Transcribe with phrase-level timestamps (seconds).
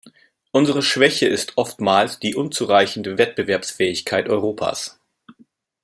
[0.51, 4.99] Unsere Schwäche ist oftmals die unzureichende Wettbewerbsfähigkeit Europas.